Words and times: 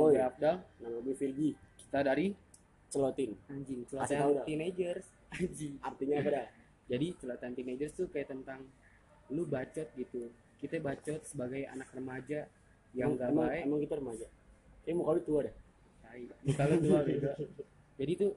nama 0.00 0.12
gue 0.16 0.22
Abdal. 0.24 0.56
Nama 0.80 0.98
gue 1.04 1.14
Virgi. 1.14 1.50
Kita 1.76 1.98
dari 2.00 2.26
celotin. 2.88 3.30
Anjing 3.52 3.80
dah. 3.84 4.44
teenagers. 4.48 5.06
Anjing. 5.36 5.74
Artinya 5.84 6.14
apa 6.24 6.30
dah? 6.32 6.46
Jadi 6.90 7.06
celatan 7.22 7.52
teenagers 7.54 7.92
tuh 7.94 8.06
kayak 8.08 8.32
tentang 8.32 8.66
lu 9.30 9.46
bacot 9.46 9.86
gitu. 9.94 10.32
Kita 10.58 10.82
bacot 10.82 11.22
sebagai 11.22 11.62
anak 11.70 11.88
remaja 11.94 12.50
yang 12.90 13.14
gak 13.14 13.30
emang, 13.30 13.46
baik. 13.46 13.62
emang 13.64 13.80
kita 13.86 13.94
remaja? 14.02 14.26
Eh 14.82 14.94
muka 14.96 15.10
lu 15.14 15.22
tua 15.22 15.40
dah. 15.46 15.54
Tai. 16.02 16.24
muka 16.42 16.64
lu 16.66 16.76
tua 16.82 16.98
beda 17.06 17.32
jadi 18.00 18.12
tuh 18.16 18.32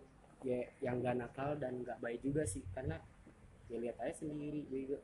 ya 0.45 0.59
yang 0.83 1.01
gak 1.01 1.15
nakal 1.17 1.55
dan 1.57 1.81
gak 1.81 1.97
baik 2.03 2.19
juga 2.21 2.43
sih. 2.43 2.61
Karena 2.75 2.99
ya 3.71 3.79
lihat 3.79 3.97
aja 4.03 4.13
sendiri 4.21 4.67
bego 4.67 4.99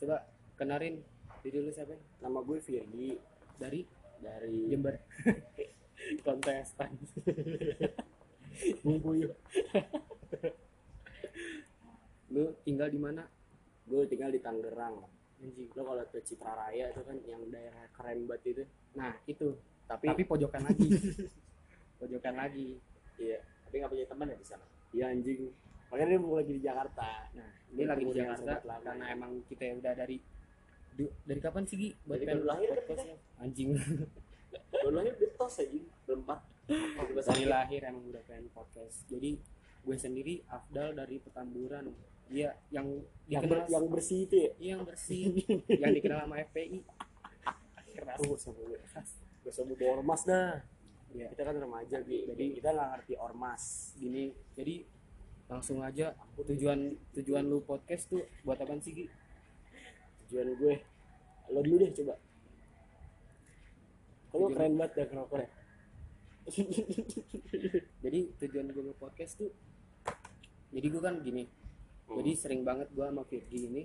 coba 0.00 0.22
kenalin 0.54 1.02
diri 1.42 1.58
lu 1.60 1.70
siapa? 1.74 1.98
Nama 2.22 2.38
gue 2.40 2.58
Virgi. 2.62 3.18
Dari 3.56 3.80
dari 4.26 4.66
Jember. 4.66 4.98
Kontestan. 6.26 6.90
Bung 8.82 8.98
Puyuh 9.04 9.36
lu 12.32 12.50
tinggal 12.66 12.90
di 12.90 12.98
mana? 12.98 13.22
Gue 13.86 14.02
tinggal 14.10 14.34
di 14.34 14.42
Tangerang. 14.42 14.98
Anjing. 15.38 15.70
Lo 15.78 15.82
kalau 15.86 16.04
ke 16.10 16.18
Citra 16.26 16.58
Raya 16.58 16.90
itu 16.90 17.00
kan 17.06 17.16
yang 17.22 17.42
daerah 17.52 17.86
keren 17.94 18.26
banget 18.26 18.42
itu. 18.50 18.64
Nah 18.98 19.14
itu. 19.30 19.54
Tapi, 19.86 20.10
tapi 20.10 20.22
pojokan 20.26 20.66
lagi. 20.66 20.88
Pojokan 22.02 22.34
lagi. 22.34 22.74
Iya. 23.22 23.38
Tapi 23.68 23.74
nggak 23.78 23.92
punya 23.94 24.06
teman 24.10 24.32
ya 24.34 24.36
di 24.36 24.46
sana? 24.46 24.66
Iya 24.90 25.04
anjing. 25.14 25.42
Makanya 25.86 26.08
dia 26.10 26.18
mau 26.18 26.34
lagi 26.34 26.52
di 26.58 26.62
Jakarta. 26.66 27.08
Nah 27.38 27.50
ini 27.70 27.82
lagi 27.86 28.04
di 28.04 28.14
Jakarta 28.18 28.52
karena 28.82 29.04
emang 29.14 29.32
kita 29.46 29.62
udah 29.78 29.94
dari 29.94 30.16
du- 30.96 31.12
dari 31.22 31.38
kapan 31.38 31.62
sih 31.64 31.76
Gi? 31.76 31.90
Buat 32.02 32.18
Dari 32.18 32.28
baru 32.32 32.44
lahir 32.44 32.68
kan 32.68 32.76
podcastnya? 32.80 33.16
anjing. 33.38 33.70
Baru 34.82 34.94
lahir 34.94 35.12
udah 35.12 35.30
tos 35.36 35.56
aja 35.60 35.78
berempat 36.06 36.40
dari 37.22 37.44
lahir 37.44 37.80
emang 37.84 38.04
udah 38.06 38.22
pengen 38.24 38.48
podcast. 38.50 39.04
Jadi 39.06 39.36
gue 39.82 39.96
sendiri 39.96 40.40
Afdal 40.48 40.96
dari 40.96 41.20
Petamburan. 41.20 41.92
Dia 42.26 42.50
yang 42.70 43.04
yang, 43.26 43.44
dikenal 43.44 43.62
ber- 43.62 43.70
yang 43.70 43.84
bersih 43.86 44.26
itu 44.26 44.34
ya? 44.34 44.50
Iya, 44.56 44.70
yang 44.72 44.82
bersih. 44.82 45.22
Yang 45.68 45.92
dikenal 45.94 46.18
sama 46.24 46.36
FPI 46.42 46.78
keras. 47.96 48.18
Oh 48.24 48.36
sama 48.36 48.58
gue. 48.62 48.78
Usah 49.44 49.62
bawa 49.62 49.90
ormas 49.94 50.22
dah. 50.24 50.58
Iya. 51.14 51.32
kita 51.32 51.42
kan 51.46 51.56
remaja 51.56 51.96
jadi 52.02 52.44
kita 52.56 52.68
nggak 52.68 52.88
ngerti 52.92 53.14
ormas. 53.16 53.62
Gini 53.94 54.24
jadi 54.52 54.82
langsung 55.46 55.78
aja 55.78 56.10
tujuan 56.36 56.90
tujuan 57.14 57.44
lu 57.46 57.62
podcast 57.62 58.10
tuh 58.10 58.24
buat 58.42 58.58
apa 58.58 58.74
sih 58.80 58.92
Gi? 58.92 59.06
Tujuan 60.26 60.58
gue. 60.58 60.74
Lo 61.54 61.62
dulu 61.62 61.76
deh 61.78 61.90
coba. 62.02 62.14
Kalau 64.34 64.48
keren 64.52 64.74
banget 64.74 64.92
ya 64.98 65.04
kenapa 65.06 65.34
ya. 65.42 65.48
Jadi 68.02 68.20
tujuan 68.42 68.66
gue 68.74 68.94
podcast 68.98 69.38
tuh 69.38 69.50
jadi 70.74 70.86
gue 70.90 71.02
kan 71.02 71.16
gini. 71.22 71.44
Jadi 72.06 72.30
sering 72.34 72.62
banget 72.66 72.90
gue 72.92 73.06
sama 73.06 73.22
Virgi 73.26 73.60
ini 73.70 73.82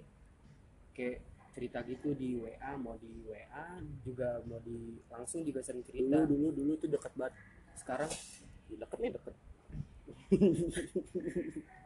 kayak 0.92 1.24
cerita 1.52 1.84
gitu 1.84 2.16
di 2.16 2.40
WA 2.40 2.80
mau 2.80 2.96
di 2.96 3.12
WA 3.28 3.80
juga 4.08 4.40
mau 4.48 4.60
di 4.64 5.00
langsung 5.12 5.46
juga 5.46 5.62
sering 5.62 5.86
dulu 5.86 5.90
cerita. 5.90 6.18
Dulu 6.26 6.48
dulu 6.52 6.72
tuh 6.82 6.90
deket 6.90 7.14
banget. 7.16 7.34
Sekarang? 7.78 8.12
Ya, 8.68 8.76
deket 8.82 8.98
nih 9.00 9.12
deket. 9.18 9.36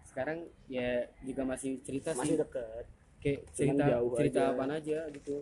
Sekarang 0.10 0.40
ya 0.72 0.90
juga 1.22 1.42
masih 1.44 1.82
cerita 1.84 2.16
masih 2.16 2.38
sih. 2.38 2.42
deket 2.42 2.86
kayak 3.26 3.42
cerita 3.58 3.84
jauh 3.90 4.14
cerita 4.14 4.42
aja. 4.46 4.54
apa 4.54 4.64
aja 4.70 5.00
gitu. 5.10 5.36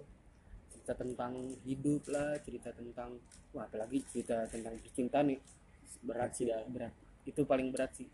Cerita 0.71 0.93
tentang 0.95 1.33
hidup 1.67 2.03
lah 2.07 2.39
cerita 2.39 2.69
tentang 2.71 3.19
wah 3.51 3.67
apalagi 3.67 3.99
cerita 4.07 4.47
tentang 4.47 4.79
percintaan 4.79 5.35
nih. 5.35 5.39
Berat 6.07 6.31
sih 6.31 6.47
dah 6.47 6.63
berat. 6.71 6.95
Itu 7.27 7.43
paling 7.43 7.75
berat 7.75 7.91
sih. 7.91 8.07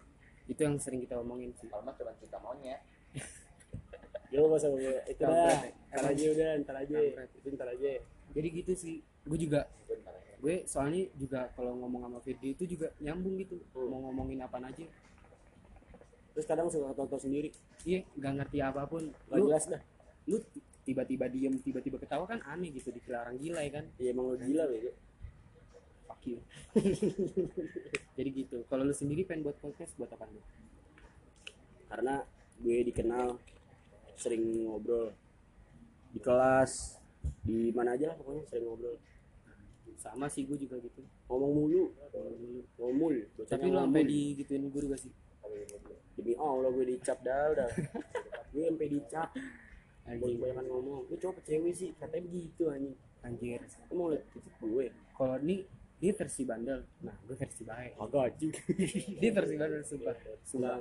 Itu 0.50 0.66
yang 0.66 0.81
sering 0.81 1.06
kita 1.06 1.22
omongin 1.22 1.53
sih. 1.62 1.69
Kalau 1.69 1.85
cuma 1.85 2.12
cinta 2.18 2.41
monyet. 2.41 2.81
ya 4.29 4.46
gak 4.46 4.62
usah 4.62 4.69
ngomong 4.69 4.94
itu 5.09 5.24
dah. 5.25 5.58
ya. 5.58 5.69
ntar 5.90 6.06
aja 6.09 6.25
udah 6.34 6.50
ntar 6.66 6.75
aja. 6.81 6.97
Itu 7.38 7.47
ntar 7.53 7.69
aja. 7.69 7.90
Jadi 8.34 8.47
gitu 8.50 8.74
sih. 8.74 9.06
Gue 9.25 9.38
juga 9.38 9.69
gue 10.40 10.63
soalnya 10.66 11.03
juga 11.19 11.52
kalau 11.52 11.75
ngomong 11.84 12.08
sama 12.08 12.19
Firdi 12.25 12.58
itu 12.58 12.66
juga 12.66 12.90
nyambung 12.97 13.38
gitu. 13.38 13.62
Hmm. 13.78 13.85
mau 13.85 14.00
ngomongin 14.09 14.41
apa 14.41 14.58
aja 14.58 14.85
terus 16.39 16.47
kadang 16.47 16.72
suka 16.72 16.95
tonton 16.95 17.19
sendiri. 17.19 17.51
Iya 17.83 18.07
nggak 18.16 18.33
ngerti 18.39 18.57
apa 18.63 18.88
pun. 18.88 19.11
Lu 19.11 19.51
jelas 19.51 19.67
dah. 19.67 19.83
lu 20.23 20.39
tiba-tiba 20.88 21.27
diem 21.27 21.51
tiba-tiba 21.59 22.00
ketawa 22.00 22.23
kan 22.23 22.39
aneh 22.47 22.72
gitu 22.72 22.95
dikira 22.95 23.27
orang 23.27 23.35
gila 23.35 23.59
ya 23.59 23.72
kan? 23.75 23.85
Ya 24.00 24.16
emang 24.16 24.31
lo 24.31 24.39
gila 24.39 24.63
bego. 24.72 24.95
Fuck 26.07 26.23
you. 26.31 26.39
Jadi 28.16 28.29
gitu. 28.31 28.63
Kalau 28.72 28.88
lu 28.88 28.95
sendiri 28.95 29.28
pengen 29.28 29.51
buat 29.51 29.59
podcast 29.59 29.91
buat 29.99 30.07
apa 30.16 30.31
lu 30.31 30.39
karena 31.91 32.23
gue 32.63 32.78
dikenal 32.88 33.35
sering 34.16 34.63
ngobrol. 34.63 35.11
Di 36.16 36.23
kelas 36.23 37.03
di 37.44 37.75
mana 37.75 37.99
aja 37.99 38.16
lah 38.16 38.16
pokoknya 38.16 38.47
sering 38.47 38.63
ngobrol. 38.63 38.95
Sama 39.99 40.31
sih 40.31 40.47
gue 40.47 40.55
juga 40.55 40.79
gitu. 40.79 41.03
Ngomong 41.28 41.51
mulu. 41.51 41.83
Ngomul 42.79 43.28
tapi 43.44 43.67
lu 43.67 43.75
sampai 43.75 44.07
digituin 44.07 44.72
guru 44.72 44.95
gak 44.95 45.03
sih 45.03 45.11
demi 46.19 46.33
allah 46.35 46.69
gue 46.75 46.85
dicap 46.85 47.17
dah 47.23 47.55
udah 47.55 47.69
gue 48.51 48.63
sampai 48.67 48.87
dicap. 48.89 49.29
Anjing. 50.09 50.37
Banyak 50.41 50.65
ngomong 50.65 51.05
lu 51.05 51.15
cowok 51.21 51.45
cewek 51.45 51.73
sih? 51.77 51.89
Katanya 51.95 52.23
begitu 52.25 52.63
anjing. 52.73 52.95
Anjir. 53.21 53.61
Lu 53.91 53.93
mau 53.93 54.07
liat 54.09 54.25
titik 54.33 54.55
gue? 54.57 54.87
Kalau 55.13 55.35
ini 55.45 55.57
dia 55.99 56.11
versi 56.15 56.41
bandel. 56.47 56.79
Nah 57.05 57.15
gue 57.27 57.35
versi 57.37 57.61
baik. 57.61 57.93
Agak 57.99 58.21
anjing. 58.33 58.51
Dia 59.21 59.31
versi 59.35 59.55
bandel 59.59 59.81
sumpah. 59.83 60.15
Sumpah. 60.47 60.75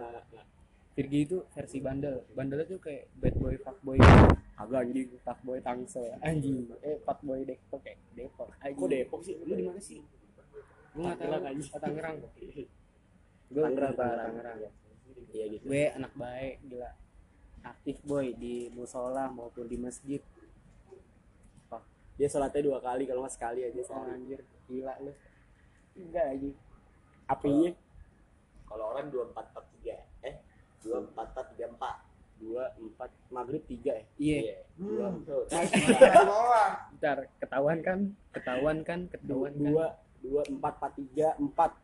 Virgi 0.95 1.19
itu 1.27 1.37
versi 1.53 1.79
bandel. 1.83 2.17
Bandelnya 2.33 2.67
tuh 2.71 2.81
kayak 2.81 3.11
bad 3.19 3.35
boy 3.37 3.55
fuck 3.61 3.79
boy. 3.83 3.99
Agak 4.57 4.79
anjing. 4.87 5.09
Fuck 5.27 5.39
boy 5.43 5.59
tangsel. 5.61 6.07
Anjing. 6.23 6.71
Eh 6.87 6.97
fuck 7.03 7.19
boy 7.27 7.43
depok 7.43 7.83
kayak 7.83 7.99
depok. 8.15 8.49
Anjing. 8.63 8.79
kok 8.79 8.89
Depok 8.89 9.21
sih? 9.27 9.35
Lu 9.43 9.53
di 9.59 9.65
mana 9.67 9.81
sih? 9.83 9.99
Gue 10.95 11.03
nggak 11.05 11.19
tahu? 11.19 11.31
Tangerang, 11.83 12.17
anjing. 12.23 12.69
oh, 13.53 13.65
Tangerang 13.65 13.93
gue 13.93 13.99
Tangerang, 13.99 14.31
Tangerang, 14.33 14.59
iya 15.33 15.45
gitu. 15.53 15.65
Gue 15.69 15.85
anak 15.93 16.13
baik 16.15 16.55
gila. 16.69 16.91
Aktif 17.65 17.97
boy 18.05 18.27
di 18.37 18.69
musola 18.73 19.29
maupun 19.29 19.67
di 19.69 19.77
masjid. 19.81 20.23
Dia 22.19 22.27
sholatnya 22.27 22.67
dua 22.67 22.83
kali 22.83 23.07
kalau 23.07 23.23
nggak 23.23 23.35
sekali 23.35 23.63
aja 23.63 23.81
oh, 23.95 24.09
anjir. 24.09 24.43
Gila 24.67 24.95
lu. 25.03 25.13
Enggak 25.99 26.27
aja 26.31 26.51
apinya 27.29 27.71
Kalau 28.69 28.85
orang 28.93 29.09
dua 29.13 29.29
empat 29.33 29.45
empat 29.53 29.65
tiga. 29.79 29.97
Eh 30.25 30.35
dua 30.85 31.05
empat 31.05 31.27
empat 31.33 31.47
tiga 31.55 31.67
empat. 31.73 31.97
dua 32.39 32.71
empat 32.79 33.11
maghrib 33.35 33.67
tiga 33.67 33.99
ya 33.99 34.07
iya. 34.39 34.63
Dua. 34.79 35.11
Tuh. 35.27 35.43
ntar 36.95 37.27
ketahuan 37.43 37.83
kan? 37.83 38.15
Ketahuan 38.31 38.79
kan? 38.87 39.01
Ketahuan 39.11 39.53
kan? 39.59 39.59
Dua 39.59 39.87
dua 40.23 40.43
empat 40.47 40.75
empat 40.79 40.93
tiga 41.03 41.29
empat 41.35 41.75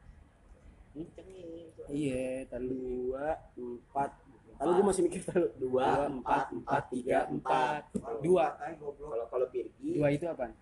iya 1.91 2.47
tadi 2.47 2.67
dua 2.71 3.37
empat. 3.59 4.11
Lalu 4.55 4.71
gue 4.71 4.85
masih 4.87 5.03
mikir 5.11 5.21
tahu 5.27 5.47
Dua 5.59 6.07
empat 6.07 6.55
empat 6.55 6.83
tiga 6.95 7.27
empat. 7.27 7.83
dua. 8.23 8.55
Kalau 8.55 9.27
kalau 9.27 9.47
Pirgi 9.51 9.99
dua 9.99 10.09
itu 10.15 10.25
apa 10.31 10.55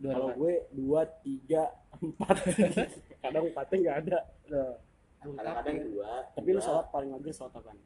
dua 0.00 0.12
kalau 0.16 0.28
gue 0.34 0.54
dua 0.74 1.00
tiga 1.22 1.62
empat. 2.02 2.36
Kadang 3.22 3.44
empatnya 3.52 3.76
nggak 3.78 3.96
ada. 4.06 4.18
Loh, 4.50 4.74
kadang-kadang 5.20 5.76
dua. 5.92 6.10
tapi 6.32 6.48
lu 6.56 6.60
sholat 6.64 6.86
paling 6.88 7.12
mager 7.12 7.32
sholat 7.36 7.52
apa 7.54 7.76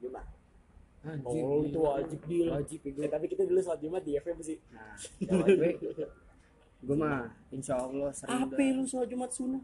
Jumat. 0.00 0.26
Anjir, 1.00 1.40
oh 1.40 1.64
itu 1.64 1.80
wajib 1.80 2.20
deal 2.28 2.48
wajib 2.52 2.80
ya 2.84 3.08
eh, 3.08 3.08
tapi 3.08 3.24
kita 3.24 3.48
dulu 3.48 3.56
sholat 3.64 3.80
jumat 3.80 4.04
di 4.04 4.20
FM 4.20 4.38
sih. 4.44 4.60
Nah 4.68 4.96
gue 5.48 5.70
gue 6.80 6.96
mah 6.96 7.28
insya 7.52 7.76
Allah 7.76 8.12
sering 8.12 8.48
apa 8.48 8.64
lu 8.76 8.84
sholat 8.88 9.08
jumat 9.08 9.30
sunnah 9.32 9.60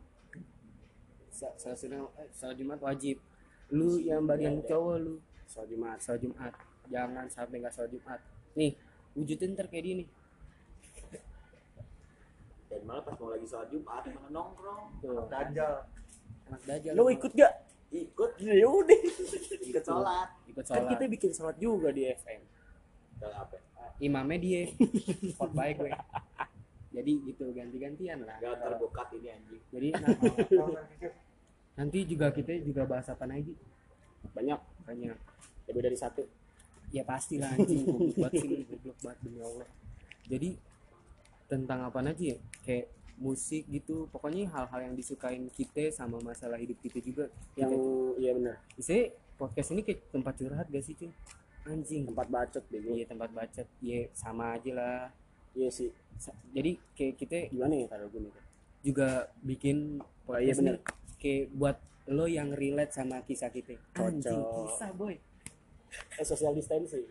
salah 1.37 1.77
sunnah 1.77 2.09
eh, 2.17 2.29
salat 2.33 2.57
jumat 2.57 2.81
wajib. 2.81 3.21
Lu 3.69 4.01
yang 4.01 4.25
bagian 4.25 4.65
cowok 4.65 4.97
lu 5.05 5.15
sholat 5.45 5.69
jumat 5.69 5.99
salat 6.01 6.21
jumat. 6.25 6.53
Jangan 6.89 7.27
sampai 7.29 7.57
nggak 7.61 7.75
salat 7.77 7.91
jumat. 7.93 8.21
Nih 8.57 8.73
wujudin 9.13 9.53
ntar 9.53 9.69
kayak 9.69 9.85
gini. 9.85 10.05
Dan 12.67 12.81
malah 12.89 13.05
pas 13.05 13.15
mau 13.21 13.31
lagi 13.31 13.47
sholat 13.47 13.69
Jumat 13.71 14.03
mana 14.11 14.29
nongkrong. 14.33 14.99
tuh. 14.99 15.25
Dajal. 15.31 15.87
anak 16.51 16.63
dajal 16.67 16.93
lu 16.99 17.11
ikut 17.15 17.33
gak 17.35 17.53
Ikut 17.95 18.31
ya 18.43 18.67
udah. 18.67 19.01
Ikut 19.63 19.85
sholat. 19.87 20.29
ikut 20.51 20.65
kan 20.67 20.83
sholat 20.83 20.91
kita 20.97 21.05
bikin 21.07 21.31
sholat 21.31 21.57
juga 21.63 21.95
di 21.95 22.11
FM 22.11 22.43
apa? 23.23 23.57
imamnya 24.03 24.39
dia. 24.43 24.63
Sport 25.33 25.53
baik 25.57 25.81
gue 25.81 25.93
jadi 26.97 27.13
gitu 27.29 27.45
ganti-gantian 27.53 28.25
lah. 28.25 28.41
Gak 28.41 28.57
terbukat 28.57 29.07
ini 29.21 29.29
anjing. 29.29 29.63
jadi 29.69 29.89
nah, 30.01 30.17
nanti 31.77 32.09
juga 32.09 32.33
kita 32.33 32.57
juga 32.65 32.89
bahas 32.89 33.07
apa 33.07 33.25
lagi? 33.29 33.53
Banyak. 34.33 34.61
Banyak. 34.85 35.17
Lebih 35.71 35.83
dari 35.83 35.99
satu. 35.99 36.23
Ya 36.95 37.03
pastilah 37.03 37.53
anjing. 37.53 37.85
Goblok 37.85 38.17
banget 38.17 38.33
sih 38.41 38.49
goblok 38.65 38.99
banget 39.03 39.19
demi 39.23 39.41
Allah. 39.43 39.69
Jadi 40.27 40.51
tentang 41.47 41.79
apa 41.87 41.99
aja 42.03 42.25
ya? 42.35 42.39
Kayak 42.65 42.87
musik 43.17 43.65
gitu. 43.69 44.07
Pokoknya 44.11 44.47
hal-hal 44.51 44.81
yang 44.91 44.95
disukain 44.95 45.47
kita 45.53 45.91
sama 45.91 46.19
masalah 46.23 46.57
hidup 46.59 46.79
kita 46.81 46.99
juga. 47.03 47.27
Yang 47.59 47.77
Kita- 47.77 48.15
iya 48.23 48.31
benar. 48.35 48.57
Misalnya 48.79 49.05
podcast 49.37 49.69
ini 49.75 49.81
kayak 49.85 50.01
tempat 50.11 50.33
curhat 50.39 50.67
gak 50.71 50.85
sih 50.85 50.95
cuy 50.97 51.11
anjing. 51.67 52.05
Tempat 52.07 52.29
bacot 52.31 52.65
bego. 52.71 52.95
Iya 52.95 53.07
tempat 53.11 53.31
bacot. 53.35 53.67
Iya 53.83 54.01
sama 54.15 54.55
aja 54.55 54.71
lah. 54.73 55.01
Iya 55.53 55.69
sih. 55.69 55.91
Sa- 56.17 56.37
jadi 56.55 56.79
kayak 56.97 57.15
kita 57.19 57.37
gimana 57.53 57.75
ya 57.77 57.87
taruh 57.91 58.09
gue 58.09 58.23
nih 58.25 58.33
juga 58.87 59.09
bikin 59.43 59.99
Oh, 60.31 60.39
iya 60.39 60.55
bener. 60.55 60.79
nih 60.79 60.83
kayak 61.17 61.51
buat 61.53 61.77
lo 62.07 62.25
yang 62.25 62.53
relate 62.53 62.93
sama 62.93 63.23
kisah 63.23 63.51
kita. 63.51 63.75
Anjing 63.95 64.39
kisah 64.39 64.91
boy. 64.93 65.17
Eh 66.15 66.25
social 66.25 66.53
distancing. 66.53 67.07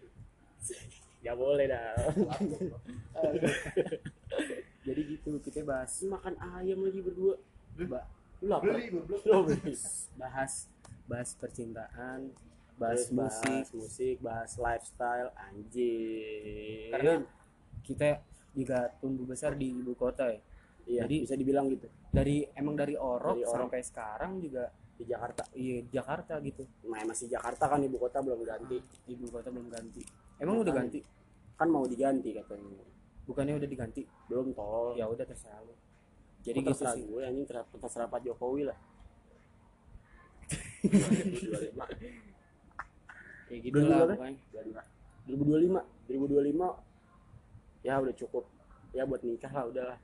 Gak 1.20 1.36
boleh 1.42 1.66
dah. 1.66 1.94
Jadi 4.86 5.02
gitu 5.10 5.42
kita 5.42 5.66
bahas. 5.66 5.92
Makan 6.02 6.36
ayam 6.60 6.86
lagi 6.86 7.02
berdua. 7.02 7.36
Ba- 7.90 8.08
lu 8.40 8.56
Beli. 8.62 8.94
Lu 8.94 9.38
beli. 9.44 9.74
bahas 10.16 10.70
bahas 11.06 11.34
percintaan 11.34 12.30
bahas 12.76 13.08
Terus 13.08 13.16
musik. 13.16 13.46
bahas 13.48 13.70
musik 13.74 14.16
bahas 14.22 14.52
lifestyle 14.56 15.30
anjing. 15.40 16.92
Karena 16.92 17.14
kita 17.82 18.10
juga 18.52 18.92
tumbuh 18.98 19.26
besar 19.26 19.56
di 19.56 19.72
ibu 19.72 19.92
kota 19.94 20.30
ya 20.30 20.40
iya 20.86 21.04
jadi- 21.04 21.22
bisa 21.26 21.36
dibilang 21.36 21.66
gitu. 21.68 21.88
dari 22.10 22.48
emang 22.54 22.74
dari 22.74 22.96
orok 22.96 23.36
Dari 23.36 23.44
Orok. 23.44 23.56
sampai 23.68 23.82
sekarang 23.82 24.40
juga 24.40 24.64
di 24.96 25.04
Jakarta. 25.04 25.44
Iya 25.52 25.84
Jakarta 25.92 26.40
gitu. 26.40 26.64
Nah, 26.88 27.04
masih 27.04 27.28
Jakarta 27.28 27.68
kan 27.68 27.84
ibu 27.84 28.00
kota 28.00 28.24
belum 28.24 28.40
ganti. 28.42 28.80
Ibu 29.06 29.28
kota 29.28 29.52
belum 29.52 29.68
ganti. 29.68 30.00
Emang 30.38 30.56
udah 30.58 30.72
Makanya. 30.72 30.88
ganti? 30.88 31.00
kan 31.56 31.68
mau 31.68 31.84
diganti 31.84 32.30
katanya. 32.32 32.84
Bukannya 33.24 33.56
udah 33.56 33.66
diganti? 33.66 34.04
Belum 34.28 34.52
tol 34.52 34.92
ya 34.94 35.08
udah 35.08 35.24
terserah 35.24 35.60
lu. 35.62 35.72
Jadi 36.42 36.60
jadi 36.62 36.68
gitu 36.70 36.84
sih. 36.86 37.04
gue 37.06 37.22
anjing 37.24 37.44
terserah, 37.44 37.66
terserah 37.74 38.08
Pak 38.08 38.22
Jokowi 38.22 38.64
lah. 38.68 38.78
Kayak 43.46 43.60
gitu 43.62 43.76
Dulu 43.76 43.88
lah 43.88 43.98
berapa? 44.06 44.16
pokoknya. 44.16 44.84
2025 45.26 45.82
2025 46.08 47.84
ya 47.84 47.94
udah 47.98 48.16
cukup. 48.16 48.44
Ya 48.92 49.04
buat 49.04 49.22
nikah 49.22 49.52
lah 49.52 49.66
udahlah 49.66 49.98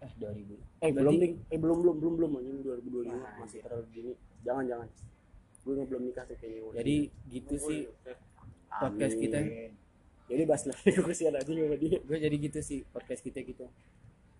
eh 0.00 0.12
2000 0.16 0.24
eh 0.24 0.32
Berarti- 0.80 0.92
belum 0.96 1.14
ding 1.16 1.34
eh 1.46 1.58
belum 1.58 1.78
belum 1.78 1.96
belum 2.00 2.14
belum 2.16 2.30
anjing. 2.36 2.56
2025 2.60 3.12
Wah, 3.12 3.32
masih 3.38 3.58
terlalu 3.60 3.86
dini. 3.90 4.12
Jangan 4.40 4.64
jangan. 4.64 4.88
Gue 5.60 5.74
belum 5.84 6.02
nikah 6.02 6.24
tuh 6.24 6.36
kayaknya 6.36 6.62
jadi 6.74 6.96
gitu 7.28 7.54
sih. 7.56 7.80
Podcast 8.72 9.14
kita. 9.14 9.38
Jadi 10.24 10.42
bahas 10.46 10.62
lagi 10.64 10.88
gue 10.88 11.04
kesian 11.04 11.34
aja 11.34 11.44
sama 11.44 11.76
dia. 11.76 11.98
Gue 12.00 12.16
jadi 12.16 12.36
gitu 12.38 12.58
sih 12.60 12.80
podcast 12.86 13.20
kita 13.20 13.42
gitu. 13.42 13.66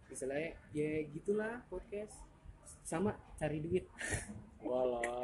Istilahnya 0.08 0.56
ya 0.72 0.90
gitulah 1.06 1.60
podcast. 1.66 2.16
Sama 2.82 3.12
cari 3.36 3.60
duit. 3.60 3.84
Walah 4.60 5.20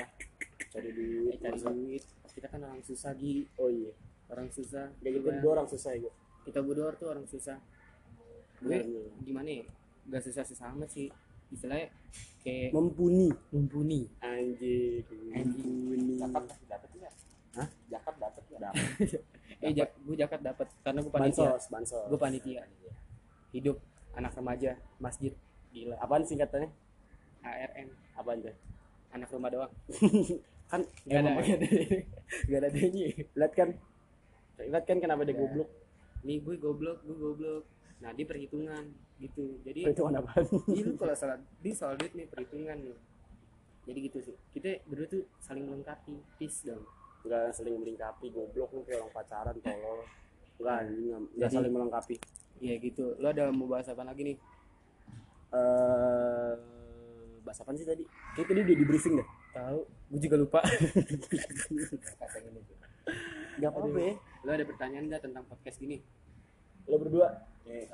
cari 0.68 0.88
eh, 0.88 0.94
duit 0.94 1.38
cari 1.38 1.54
masa- 1.54 1.72
duit. 1.72 2.04
Kita 2.28 2.46
kan 2.46 2.60
orang 2.60 2.82
susah 2.82 3.16
gi. 3.16 3.48
Oh 3.56 3.72
iya. 3.72 3.88
Orang 4.28 4.50
susah. 4.50 4.92
Gak 5.00 5.10
gitu 5.14 5.28
gue 5.32 5.48
orang 5.48 5.66
susah 5.66 5.90
ya 5.92 6.04
gue 6.04 6.12
kita 6.44 6.60
berdua 6.62 6.92
tuh 6.94 7.08
orang 7.08 7.24
susah. 7.24 7.56
Gue 8.60 8.78
gimana 9.22 9.48
ya 9.48 9.64
gak 10.06 10.22
susah 10.22 10.44
susah 10.46 10.66
amat 10.74 10.88
sih. 10.90 11.08
Istilahnya 11.48 11.90
kayak 12.42 12.74
mumpuni. 12.74 13.30
Mumpuni. 13.54 14.10
Anjing 14.18 15.06
Anjing. 15.30 16.18
masih 16.18 16.66
dapat 16.66 16.90
nggak? 16.92 17.12
Hah? 17.54 17.68
Zakat 17.86 18.14
dapat 18.18 18.42
nggak? 18.50 18.72
eh 19.62 19.70
jak, 19.72 19.88
gue 19.96 20.16
jakat 20.18 20.40
dapat 20.42 20.66
karena 20.82 20.98
gue 21.00 21.12
panitia. 21.12 21.54
Bansos 21.54 21.64
bansos. 21.70 22.06
Gue 22.10 22.18
panitia. 22.18 22.62
Hidup 23.54 23.78
anak 24.12 24.34
remaja 24.34 24.74
masjid. 24.98 25.32
Gila. 25.70 25.94
Apaan 25.98 26.26
singkatannya? 26.26 26.70
ARN 27.42 27.88
apaan 28.16 28.42
tuh? 28.42 28.54
Anak 29.14 29.28
rumah 29.30 29.50
doang. 29.52 29.72
Kan 30.70 30.82
gak 31.06 31.20
ada 31.22 31.30
gak 31.38 31.58
ada. 31.62 31.68
Gak 32.50 32.58
ada 32.58 32.68
adanya. 32.68 33.06
Lihat 33.38 33.52
kan? 33.54 33.68
Lihat 34.58 34.82
kan 34.82 34.98
kenapa 34.98 35.22
dia 35.22 35.30
Ya. 35.30 35.38
goblok? 35.38 35.68
Nih 36.26 36.42
gue 36.42 36.58
goblok 36.58 37.06
gue 37.06 37.14
goblok 37.14 37.62
nah 37.96 38.12
dia 38.12 38.24
perhitungan 38.24 38.84
gitu 39.16 39.56
jadi 39.62 39.88
itu 39.88 40.02
apaan 40.02 40.44
Iya 40.68 40.82
lu 40.84 40.94
kalau 40.94 41.14
salah 41.14 41.36
di 41.58 41.72
soal 41.72 41.96
duit 41.96 42.12
nih 42.12 42.26
perhitungan 42.26 42.76
nih. 42.76 42.96
Jadi 43.84 43.98
gitu 44.02 44.18
sih. 44.20 44.36
Kita 44.50 44.82
berdua 44.84 45.06
tuh 45.08 45.22
saling 45.38 45.62
melengkapi. 45.62 46.18
Peace 46.36 46.64
dong. 46.64 46.82
nggak 47.22 47.50
saling 47.52 47.74
melengkapi 47.74 48.30
goblok 48.30 48.70
lu 48.70 48.82
kayak 48.82 49.00
orang 49.00 49.10
pacaran 49.12 49.56
tolol 49.56 49.98
nggak 50.56 50.74
anjing, 50.78 51.06
nggak 51.06 51.20
nggak 51.32 51.40
Jadi- 51.42 51.56
saling 51.56 51.72
melengkapi 51.72 52.14
Iya 52.56 52.74
gitu. 52.78 53.04
Lo 53.16 53.26
ada 53.28 53.48
mau 53.48 53.66
bahas 53.66 53.86
apa 53.86 54.02
lagi 54.02 54.22
nih? 54.24 54.36
eh 55.48 56.52
bahas 57.40 57.58
apa 57.58 57.70
sih 57.72 57.84
tadi 57.84 58.02
kayak 58.34 58.46
tadi 58.46 58.60
udah 58.60 58.76
di 58.76 58.84
briefing 58.84 59.14
dah 59.16 59.28
Tahu? 59.52 59.78
Gue 60.10 60.20
juga 60.20 60.36
lupa. 60.36 60.60
nggak 63.56 63.70
apa-apa 63.70 63.98
ya 63.98 64.14
Lo 64.42 64.50
ada 64.52 64.64
pertanyaan 64.64 65.04
nggak 65.06 65.22
tentang 65.22 65.44
podcast 65.46 65.78
ini? 65.80 66.02
lo 66.84 66.96
berdua 66.96 67.28
Nih, 67.66 67.84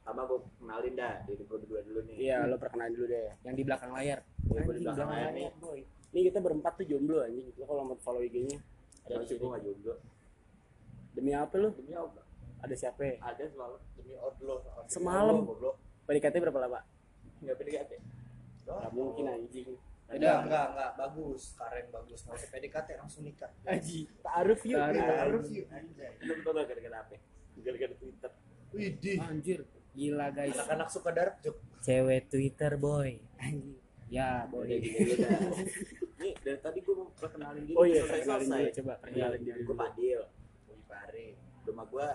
sama 0.00 0.22
gue 0.24 0.38
kenalin 0.56 0.94
dah 0.94 1.14
diri 1.24 1.42
gue 1.42 1.58
berdua 1.58 1.80
dulu 1.82 2.00
nih. 2.04 2.16
iya 2.20 2.46
lo 2.46 2.56
perkenalan 2.56 2.94
dulu 2.94 3.06
deh 3.06 3.26
Yang 3.42 3.54
di 3.54 3.64
belakang 3.64 3.90
layar. 3.90 4.18
Iya, 4.46 4.60
gua 4.62 4.72
di 4.72 4.80
belakang 4.80 5.08
layar 5.10 5.30
nih. 5.32 5.46
boy. 5.58 5.80
ini 6.08 6.20
kita 6.24 6.38
berempat 6.38 6.72
tuh 6.74 6.86
jomblo 6.86 7.18
anjing 7.20 7.46
lo 7.50 7.64
kalau 7.64 7.82
mau 7.84 7.98
follow 7.98 8.22
IG-nya 8.22 8.58
Ada 9.04 9.22
sih 9.24 9.36
gue 9.36 9.44
nggak 9.44 9.62
jomblo. 9.62 9.94
demi 11.12 11.32
apa 11.32 11.54
lo 11.56 11.68
Demi 11.70 11.92
Allah. 11.92 12.24
ada 12.56 12.74
siapa 12.74 13.00
ya? 13.02 13.14
Ada 13.20 13.42
semalam 13.48 13.80
demi 13.94 14.14
Allah. 14.14 14.32
Demi 14.32 14.88
Semalam? 14.88 15.36
PDKT 16.06 16.34
berapa 16.40 16.58
lama 16.60 16.80
Nggak 17.38 17.56
PDKT. 17.58 17.92
nggak 18.64 18.92
mungkin 18.92 19.24
anjing 19.26 19.70
Udah. 20.06 20.14
Enggak, 20.14 20.38
enggak, 20.46 20.66
enggak, 20.70 20.90
bagus. 20.96 21.42
Karen 21.58 21.86
bagus. 21.90 22.18
Nggak 22.22 22.38
usah 22.38 22.50
PDKT, 22.54 22.88
langsung 22.94 23.22
nikah. 23.26 23.50
Aji. 23.66 24.06
taaruf 24.22 24.62
yuk 24.62 24.78
Taaruf. 24.78 25.44
Yuk, 25.50 25.66
anjay. 25.66 26.14
Lu 26.22 26.32
tau 26.46 26.54
gak 26.54 26.66
gara-gara 26.70 26.96
apa? 27.02 27.14
Gara-gara 27.58 27.94
Twitter. 27.98 28.30
Widih. 28.76 29.18
Anjir. 29.18 29.60
Gila 29.92 30.26
guys. 30.30 30.52
Anak-anak 30.54 30.88
suka 30.88 31.10
dark 31.10 31.34
joke. 31.40 31.60
Cewek 31.80 32.28
Twitter 32.28 32.76
boy. 32.76 33.16
Anjing. 33.38 33.76
Ya 34.06 34.44
boy. 34.46 34.68
Udah 34.68 34.78
gini. 34.78 35.14
Nih 36.16 36.32
dari 36.38 36.58
tadi 36.60 36.78
gue 36.80 36.94
mau 36.94 37.08
perkenalin 37.12 37.64
diri. 37.64 37.76
oh 37.76 37.84
iya 37.84 38.02
selesai 38.02 38.24
perkenalin 38.24 38.48
dulu 38.62 38.76
coba 38.76 38.94
perkenalin 39.00 39.40
diri 39.40 39.60
Gue 39.62 39.76
Padil. 39.76 40.20
Wih 40.66 40.80
Pare. 40.84 41.26
Rumah 41.64 41.86
gue 41.86 42.08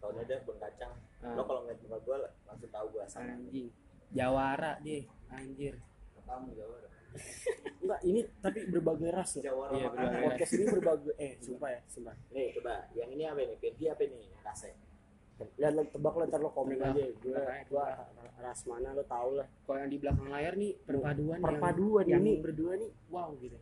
tahun 0.00 0.14
ada 0.18 0.34
bang 0.40 0.58
kacang. 0.58 0.92
Ah. 1.20 1.34
Lo 1.34 1.42
kalau 1.44 1.60
ngeliat 1.64 1.80
rumah 1.82 2.00
gue 2.00 2.16
langsung 2.44 2.70
tahu 2.70 2.86
gue 2.90 3.04
sama. 3.06 3.30
Anjing. 3.30 3.68
Jawara 4.10 4.72
dia. 4.80 5.00
Anjir. 5.30 5.74
Kamu 6.26 6.50
Jawa. 6.54 6.76
enggak 7.82 8.00
ini 8.06 8.22
tapi 8.38 8.70
berbagai 8.70 9.10
ras 9.10 9.34
ya 9.34 9.50
Jawa 9.50 9.74
Iya, 9.74 9.90
makanan. 9.90 9.98
berbagai 9.98 10.22
podcast 10.30 10.52
ini 10.54 10.64
berbagai 10.70 11.12
eh 11.18 11.32
sumpah 11.42 11.68
ya 11.74 11.80
sumpah 11.90 12.14
Nih 12.30 12.48
coba, 12.54 12.74
yang 12.94 13.10
ini 13.10 13.24
apa 13.26 13.40
nih? 13.42 13.56
Pergi 13.58 13.84
apa 13.90 14.02
nih? 14.06 14.24
Kase. 14.38 14.70
Lihat 15.56 15.72
lo 15.72 15.82
tebak 15.84 16.12
lo 16.12 16.22
ntar 16.24 16.38
lo 16.38 16.50
komen 16.50 16.74
Tebak. 16.74 16.90
aja 16.90 17.04
gue 17.14 17.40
gue 17.66 17.84
ras 18.38 18.60
mana 18.64 18.88
lo 18.90 19.04
tau 19.04 19.30
lah 19.34 19.48
Kalau 19.62 19.78
yang 19.78 19.88
di 19.88 19.98
belakang 19.98 20.28
layar 20.28 20.54
nih 20.54 20.72
perpaduan 20.80 21.36
yang- 21.36 21.44
perpaduan 21.44 22.04
yang, 22.06 22.20
ini 22.20 22.32
berdua 22.38 22.72
nih 22.74 22.90
wow 23.08 23.30
gitu. 23.36 23.58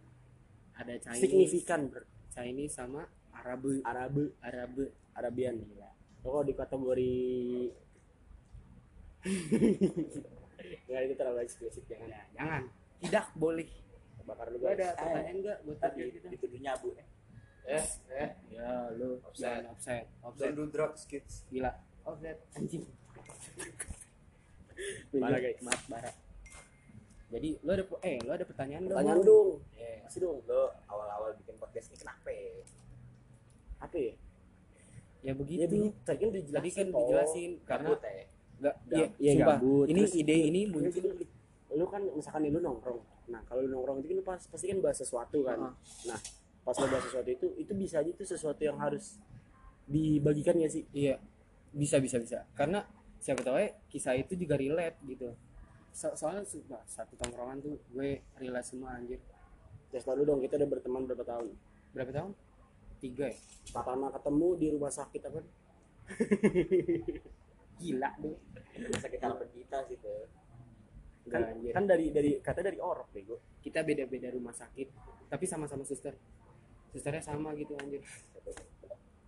Ada 0.74 0.94
Chinese, 1.00 1.20
signifikan 1.20 1.80
ber 1.86 2.02
Chinese 2.28 2.72
sama 2.72 3.02
Arabe, 3.32 3.82
Arabe 3.82 4.34
Arabe. 4.40 4.84
Arabian 5.12 5.58
lo 5.58 5.90
kalau 6.20 6.42
di 6.42 6.52
kategori 6.52 7.14
nggak 10.84 11.00
itu 11.02 11.14
terlalu 11.14 11.38
eksplisit 11.40 11.84
jangan 11.86 12.08
Ya, 12.08 12.20
jangan. 12.32 12.62
Tidak 12.98 13.26
boleh. 13.34 13.68
bakar 14.20 14.52
lu 14.52 14.60
Gak 14.60 14.76
ada 14.76 14.76
guys 14.84 14.92
pertanyaan 14.94 15.36
enggak 15.36 15.58
buat 15.64 15.78
tadi 15.80 16.00
kita? 16.12 16.28
dituduh 16.28 16.60
nyabu. 16.60 16.88
Eh, 17.68 17.84
eh. 18.10 18.30
Ya, 18.50 18.88
lu 18.90 19.20
Offset. 19.22 19.62
offset. 19.68 20.04
Offset. 20.24 20.48
Don't 20.48 20.56
do 20.56 20.64
drugs, 20.68 21.04
kids. 21.04 21.44
Gila. 21.48 21.70
Offset 22.02 22.38
anjing. 22.54 22.84
Bara, 25.12 25.36
guys. 25.36 25.60
Maaf, 25.60 25.82
bara. 25.86 26.10
Jadi 27.28 27.60
lu 27.60 27.68
ada 27.68 27.84
eh 28.02 28.16
lu 28.24 28.30
ada 28.30 28.42
pertanyaan 28.42 28.82
nggak, 28.82 28.96
pertanyaan 28.96 29.20
dong 29.20 29.60
Eh, 29.76 30.00
kasih 30.00 30.20
dong 30.24 30.40
lo 30.48 30.72
awal-awal 30.88 31.36
bikin 31.36 31.54
podcast 31.60 31.92
ini 31.92 31.98
kenapa? 31.98 32.30
ya? 32.30 32.64
apa 33.78 33.94
ya 33.94 34.12
Ya 35.20 35.32
begitu. 35.36 35.60
ya 35.60 35.66
tadi 35.68 35.76
kan 35.76 36.08
Tadi 36.08 36.24
dijelasin 36.40 36.72
kan 36.72 36.88
dijelasin 36.96 37.50
karena 37.68 37.88
Gabut 37.90 38.00
ya? 38.00 38.08
iya, 38.88 39.06
iya, 39.20 39.32
sumpah. 39.36 39.58
gabut. 39.60 39.86
Ini 39.86 40.00
Terus- 40.00 40.16
ide 40.16 40.36
ini 40.40 40.60
Ya, 40.62 40.68
muncul 40.72 41.04
lu 41.68 41.84
kan 41.84 42.02
misalkan 42.08 42.40
nih 42.42 42.50
lu 42.50 42.60
nongkrong 42.64 43.00
nah 43.28 43.44
kalau 43.44 43.60
lu 43.60 43.68
nongkrong 43.70 44.00
itu 44.00 44.08
kan 44.08 44.16
lu 44.16 44.24
pas, 44.24 44.40
pasti 44.40 44.66
kan 44.66 44.80
bahas 44.80 44.96
sesuatu 44.96 45.44
kan 45.44 45.58
Heeh. 45.60 45.74
nah 46.08 46.18
pas 46.68 46.76
lu 46.76 46.86
bahas 46.92 47.00
sesuatu 47.08 47.30
itu 47.32 47.46
itu 47.56 47.72
bisa 47.72 48.04
aja 48.04 48.10
itu 48.12 48.20
sesuatu 48.28 48.60
yang 48.60 48.76
harus 48.76 49.16
dibagikan 49.88 50.52
ya 50.60 50.68
sih 50.68 50.84
Iya, 50.92 51.16
bisa 51.72 51.96
bisa 51.96 52.20
bisa. 52.20 52.44
Karena 52.52 52.84
siapa 53.16 53.40
tahu 53.40 53.56
ya 53.56 53.72
kisah 53.88 54.12
itu 54.14 54.36
juga 54.36 54.60
relate 54.60 55.00
gitu. 55.08 55.32
So- 55.90 56.12
soalnya 56.12 56.44
wah, 56.68 56.84
satu 56.84 57.16
tongkrongan 57.16 57.64
tuh 57.64 57.80
gue 57.88 58.20
relate 58.36 58.68
semua 58.68 58.92
anjir. 58.94 59.16
terus 59.88 60.04
lalu 60.04 60.28
dong 60.28 60.44
kita 60.44 60.60
udah 60.60 60.68
berteman 60.68 61.08
berapa 61.08 61.24
tahun 61.24 61.48
Berapa 61.96 62.12
tahun? 62.12 62.30
Tiga 63.00 63.32
ya? 63.32 63.38
pertama 63.72 64.12
ketemu 64.12 64.48
di 64.60 64.66
rumah 64.68 64.92
sakit 64.92 65.22
apa 65.24 65.40
Gila 67.80 68.10
deh. 68.20 68.36
Sakit 68.98 69.20
harapan 69.22 69.48
kita 69.54 69.78
sih 69.88 69.96
tuh. 69.98 70.28
kan, 71.28 71.44
kan 71.72 71.84
dari 71.84 72.08
dari 72.08 72.40
kata 72.40 72.64
dari 72.64 72.80
orok 72.80 73.12
bego 73.12 73.36
kita 73.60 73.84
beda-beda 73.84 74.32
rumah 74.32 74.52
sakit 74.52 74.88
tapi 75.28 75.44
sama-sama 75.44 75.84
suster 75.84 76.16
susternya 76.88 77.22
sama 77.22 77.52
gitu 77.54 77.76
anjir. 77.78 78.02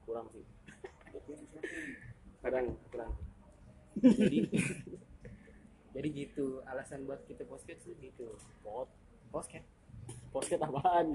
Kurang 0.05 0.27
sih. 0.33 0.45
Kadang 2.41 2.73
kurang. 2.89 3.13
Jadi 4.01 4.39
jadi 5.95 6.09
gitu. 6.09 6.65
Alasan 6.65 7.05
buat 7.05 7.21
kita 7.29 7.45
podcast 7.45 7.85
tuh 7.85 7.95
gitu. 8.01 8.37
Pot 8.65 8.89
podcast 9.29 9.67
podcast 10.33 10.63
apaan? 10.65 11.07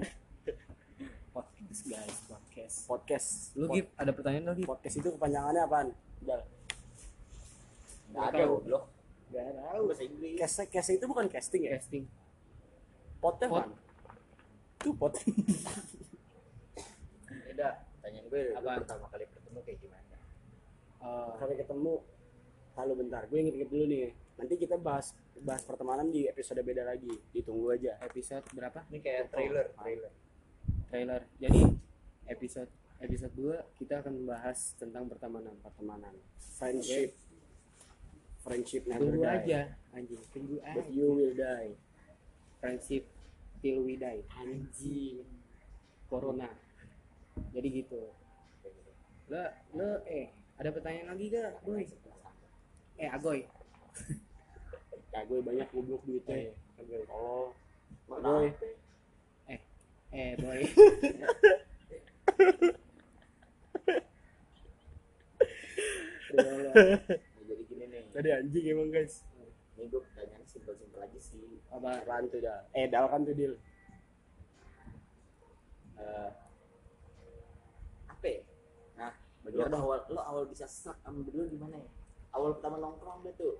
Podcast 1.34 1.80
guys 1.84 2.16
podcast. 2.30 2.76
Podcast. 2.88 3.28
Lu 3.58 3.66
Pod- 3.68 3.74
Gip 3.76 3.86
ada 3.98 4.10
pertanyaan 4.14 4.46
lagi 4.54 4.62
podcast 4.64 4.96
itu 4.96 5.08
kepanjangannya 5.18 5.62
apaan? 5.66 5.88
Udah. 6.24 6.40
Nggak 8.14 8.24
ada. 8.32 8.44
goblok. 8.46 8.84
gak 9.26 9.42
tahu. 9.58 9.82
Bahasa 9.90 10.02
Inggris. 10.06 10.38
cast 10.38 10.62
cast 10.70 10.90
itu 10.94 11.04
bukan 11.04 11.26
casting 11.26 11.66
ya? 11.66 11.74
Casting. 11.76 12.06
Potnya 13.18 13.50
Pot. 13.50 13.64
kan 13.66 13.70
itu 14.76 14.94
pot 14.94 15.12
Beda. 17.56 17.72
Pertanyaan 17.96 18.26
gue, 18.28 18.42
Apaan? 18.52 18.78
pertama 18.84 19.06
kali 19.08 19.24
ketemu 19.32 19.58
kayak 19.64 19.78
gimana? 19.80 20.16
Eh, 21.00 21.30
sampai 21.40 21.56
ketemu 21.56 21.92
lalu 22.76 22.92
bentar 23.00 23.22
gue 23.24 23.38
inget-inget 23.40 23.70
dulu 23.72 23.84
nih. 23.88 24.12
Nanti 24.36 24.54
kita 24.60 24.76
bahas 24.76 25.16
bahas 25.40 25.64
pertemanan 25.64 26.12
di 26.12 26.28
episode 26.28 26.60
beda 26.60 26.84
lagi. 26.84 27.08
Ditunggu 27.32 27.72
aja. 27.72 27.96
Episode 28.04 28.44
berapa? 28.52 28.84
Ini 28.92 28.98
kayak 29.00 29.32
trailer, 29.32 29.66
trailer. 29.72 30.12
trailer. 30.92 31.22
Jadi 31.40 31.60
episode 32.28 32.68
episode 33.00 33.32
2 33.32 33.80
kita 33.80 34.04
akan 34.04 34.12
membahas 34.12 34.76
tentang 34.76 35.08
pertemanan. 35.08 35.56
Pertemanan. 35.64 36.12
Friendship. 36.60 37.16
Friendship 38.44 38.84
never 38.84 39.00
tunggu 39.00 39.24
die. 39.24 39.32
aja. 39.32 39.60
Anjing 39.96 40.20
tunggu 40.28 40.60
but 40.60 40.84
aja. 40.84 40.92
you 40.92 41.08
will 41.08 41.32
die. 41.32 41.72
Friendship 42.60 43.08
till 43.64 43.80
we 43.80 43.96
die. 43.96 44.20
Anjing. 44.36 45.24
Corona 46.12 46.65
jadi 47.52 47.68
gitu. 47.82 48.00
Lo 49.28 49.42
lo 49.76 49.90
eh 50.08 50.30
ada 50.56 50.70
pertanyaan 50.72 51.12
lagi 51.12 51.32
gak 51.32 51.60
boy 51.64 51.84
eh 52.96 53.08
agoy. 53.12 53.40
Gue 55.26 55.40
banyak 55.40 55.68
goblok 55.72 56.04
duitnya. 56.04 56.52
Agoy. 56.76 57.02
Oh 57.08 57.50
Mana? 58.06 58.44
Boy. 58.44 58.48
eh 60.12 60.32
boy. 60.38 60.60
Nah, 66.36 66.92
jadi 67.48 67.62
gini 67.64 67.84
nih. 67.88 68.02
tadi 68.12 68.28
anjing 68.28 68.64
emang 68.68 68.92
guys. 68.92 69.24
Ini 69.78 69.88
gue 69.88 70.00
pertanyaan 70.04 70.44
simpel-simpel 70.44 71.00
aja 71.00 71.20
sih. 71.20 71.40
apa? 71.72 72.02
Apaan 72.04 72.28
tuh 72.28 72.40
dah 72.44 72.68
eh 72.76 72.84
dal 72.92 73.08
kan 73.08 73.24
tuh 73.24 73.32
deal 73.32 73.54
Eh, 75.96 76.30
apa 78.16 78.26
ya? 78.26 78.40
Nah, 78.96 79.12
lo 79.42 79.46
Bener 79.46 79.68
dong. 79.68 79.82
awal 79.82 79.98
lo 80.08 80.20
awal 80.20 80.44
bisa 80.46 80.64
sak 80.64 80.96
sama 80.98 81.20
berdua 81.20 81.44
gimana 81.46 81.76
ya? 81.76 81.88
Awal 82.32 82.56
pertama 82.56 82.76
nongkrong 82.78 83.20
deh 83.22 83.34
tuh. 83.34 83.54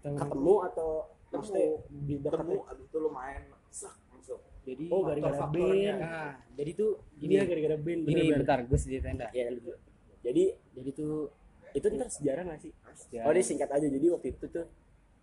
Ketemu 0.00 0.54
atau 0.68 0.90
Ketemu. 1.26 1.66
di 2.06 2.14
dekat 2.16 2.38
Ketemu 2.38 2.58
abis 2.64 2.84
itu 2.86 2.96
lo 2.96 3.10
main 3.10 3.42
sak 3.68 3.94
langsung. 4.06 4.38
jadi 4.62 4.84
oh 4.88 5.00
gara-gara 5.02 5.44
band 5.44 5.98
nah 5.98 6.30
jadi 6.54 6.70
tuh 6.72 6.90
ini 7.12 7.20
gini 7.20 7.34
ya 7.34 7.44
gara-gara 7.44 7.76
band 7.76 8.00
bener-bener. 8.06 8.38
bentar 8.40 8.58
gue 8.62 8.78
sedih 8.78 9.02
tenda 9.02 9.26
ya 9.28 9.50
lu- 9.50 9.76
jadi 10.22 10.44
jadi 10.72 10.90
tuh 10.94 11.28
itu 11.74 11.86
ntar 11.90 12.08
sejarah 12.08 12.42
gak 12.46 12.60
sih 12.62 12.72
ya, 13.10 13.26
oh 13.26 13.34
ini 13.34 13.42
singkat 13.42 13.68
aja 13.68 13.84
jadi 13.84 14.06
waktu 14.08 14.32
itu 14.32 14.46
tuh 14.48 14.64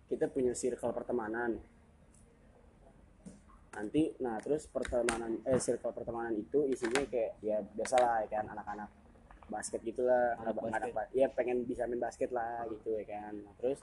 kita 0.05 0.27
punya 0.27 0.51
circle 0.51 0.91
pertemanan 0.91 1.57
nanti 3.71 4.11
nah 4.19 4.35
terus 4.43 4.67
pertemanan 4.67 5.39
eh 5.47 5.55
circle 5.55 5.95
pertemanan 5.95 6.35
itu 6.35 6.67
isinya 6.67 7.07
kayak 7.07 7.39
ya 7.39 7.63
biasa 7.63 7.95
lah 8.03 8.15
ya 8.23 8.27
kan 8.27 8.45
anak-anak 8.51 8.89
basket 9.47 9.79
gitulah 9.83 10.35
Anak 10.39 10.59
anak, 10.59 10.63
basket. 10.63 10.91
anak 10.91 11.07
ya 11.11 11.27
pengen 11.31 11.63
bisa 11.63 11.83
main 11.87 11.99
basket 11.99 12.31
lah 12.31 12.63
gitu 12.71 12.95
ya 12.95 13.03
kan. 13.03 13.35
Nah, 13.35 13.53
terus 13.59 13.79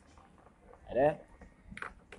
ada 0.89 1.21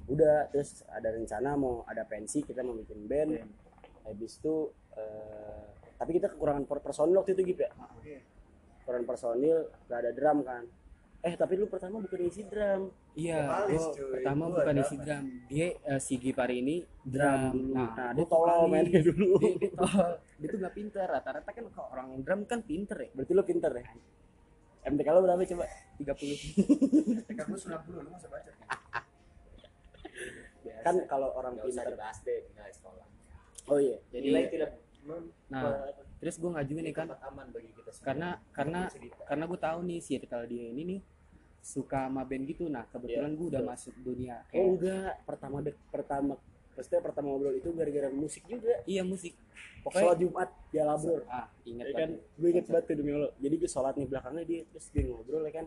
udah 0.06 0.50
terus 0.50 0.82
ada 0.90 1.10
rencana 1.14 1.58
mau 1.58 1.82
ada 1.86 2.06
pensi 2.06 2.46
kita 2.46 2.62
mau 2.62 2.78
bikin 2.78 3.10
band. 3.10 3.30
Band. 3.38 3.52
habis 4.06 4.42
itu 4.42 4.74
eh, 4.98 5.66
tapi 5.98 6.18
kita 6.18 6.34
kekurangan 6.34 6.66
per- 6.66 6.82
personil 6.82 7.22
waktu 7.22 7.38
itu 7.38 7.54
gitu 7.54 7.62
ya? 7.66 7.74
Kekurangan 8.82 9.06
personil 9.06 9.58
gak 9.86 10.00
ada 10.02 10.12
drum 10.14 10.42
kan 10.42 10.66
eh 11.20 11.36
tapi 11.36 11.60
lu 11.60 11.68
pertama 11.68 12.00
bukan 12.00 12.22
isi 12.24 12.48
drum. 12.48 12.96
Iya 13.12 13.68
cuy. 13.68 14.08
pertama 14.16 14.44
Gua 14.48 14.56
bukan 14.64 14.76
isi 14.80 14.96
drum. 14.96 15.24
Dia 15.52 15.68
eh, 15.76 16.00
si 16.00 16.16
Gipar 16.16 16.48
ini 16.50 16.80
drum. 17.04 17.52
drum. 17.52 17.52
Dulu 17.52 17.74
nah, 17.76 17.92
nah 17.92 18.10
dia 18.16 18.26
tolol 18.26 18.62
mainnya 18.72 19.02
dulu. 19.04 19.36
Dia, 19.42 19.52
dia 19.60 19.70
tolol. 19.76 20.12
dia 20.40 20.48
tuh 20.48 20.60
gak 20.64 20.74
pinter. 20.74 21.06
Rata-rata 21.06 21.50
kan 21.52 21.66
kalau 21.68 21.88
orang 21.92 22.08
drum 22.24 22.42
kan 22.48 22.60
pinter 22.64 22.98
ya. 22.98 23.10
Berarti 23.12 23.32
lu 23.36 23.44
pinter 23.44 23.72
ya? 23.76 23.86
MTK 24.80 25.08
lu 25.12 25.20
berapa 25.28 25.44
coba? 25.44 25.66
30 26.00 27.28
TK 27.28 27.40
gue 27.44 27.60
90 27.68 28.00
lu 28.00 28.10
masa 28.10 28.28
baca 28.32 28.52
kan 30.80 30.96
kalau 31.12 31.36
orang 31.36 31.60
Gak 31.60 31.68
usah 31.68 31.84
pinter. 31.84 31.94
dibahas 32.00 32.18
deh 32.24 32.40
nilai 32.56 32.72
sekolah. 32.72 33.06
oh 33.68 33.80
iya. 33.84 33.98
Jadi 34.16 34.24
Nilai 34.24 34.44
tidak 34.48 34.72
Nah, 35.50 35.90
terus 36.20 36.36
gue 36.36 36.52
ngajuin 36.52 36.84
nih 36.84 36.96
kan 36.96 37.08
aman 37.16 37.48
bagi 37.56 37.72
kita 37.72 37.92
semua. 37.96 38.06
karena 38.12 38.30
karena 38.52 38.80
Cerita. 38.92 39.24
karena 39.24 39.44
gue 39.48 39.60
tahu 39.60 39.80
nih 39.88 40.00
circle 40.04 40.44
dia 40.52 40.66
ini 40.68 40.82
nih 40.84 41.00
suka 41.60 42.08
sama 42.08 42.24
band 42.24 42.44
gitu. 42.48 42.72
Nah 42.72 42.88
kebetulan 42.88 43.36
gue 43.36 43.48
udah 43.52 43.64
betul. 43.64 43.72
masuk 43.72 43.96
dunia 44.04 44.36
oh 44.40 44.48
kayak 44.52 44.68
enggak 44.68 45.14
pertama 45.24 45.56
dek 45.64 45.76
pertama 45.92 46.34
maksudnya 46.76 47.02
pertama 47.04 47.28
ngobrol 47.36 47.56
itu 47.56 47.70
gara-gara 47.76 48.08
musik 48.12 48.44
juga? 48.48 48.84
Iya 48.88 49.04
musik. 49.04 49.36
Sholat 49.36 49.84
pokoknya 49.84 50.16
Jumat 50.20 50.50
di 50.72 50.78
Alabur 50.80 51.20
ah 51.28 51.48
ingat 51.64 51.86
ya 51.88 51.96
kan? 51.96 52.10
gue 52.16 52.48
inget 52.52 52.66
banget 52.68 52.84
tuh 52.88 52.96
demi 53.00 53.12
Allah. 53.16 53.32
Jadi 53.40 53.56
gue 53.60 53.70
sholat 53.72 53.94
nih 53.96 54.08
belakangnya 54.08 54.44
dia 54.48 54.62
terus 54.72 54.86
dia 54.92 55.04
ngobrol 55.08 55.44
ya 55.48 55.54
kan? 55.56 55.66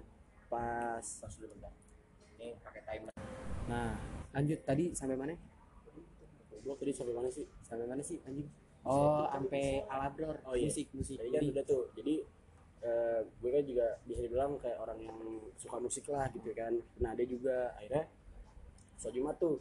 Pas 0.49 1.04
Pas 1.04 1.32
dulu 1.37 1.49
bentar. 1.56 1.73
Ini 2.40 2.49
pakai 2.61 2.82
timer. 2.85 3.12
nah 3.68 3.92
lanjut. 4.37 4.59
Tadi 4.64 4.85
sampai 4.97 5.16
mana? 5.16 5.32
Goblok 6.52 6.76
tadi 6.80 6.92
sampai 6.92 7.14
mana 7.16 7.28
sih? 7.28 7.44
Sampai 7.64 7.85
mana 7.88 8.00
sih 8.04 8.21
anjing 8.25 8.49
oh 8.83 9.25
sampai 9.31 9.87
alador 9.87 10.37
Oh, 10.47 10.55
iya. 10.59 10.67
musik 10.69 10.87
musik. 10.95 11.17
Tadi 11.19 11.31
kan 11.31 11.41
jadi 11.41 11.47
udah 11.55 11.65
tuh. 11.65 11.83
Jadi 11.95 12.15
eh, 12.83 13.21
gue 13.27 13.51
kan 13.55 13.65
juga 13.65 13.87
bisa 14.05 14.21
dibilang 14.27 14.53
kayak 14.59 14.79
orang 14.83 14.99
yang 14.99 15.19
suka 15.55 15.77
musik 15.79 16.05
lah 16.11 16.27
gitu 16.35 16.51
kan. 16.53 16.75
Nah 16.99 17.15
dia 17.15 17.27
juga 17.27 17.71
akhirnya 17.79 18.05
sholat 18.99 19.15
Jumat 19.15 19.37
tuh. 19.39 19.57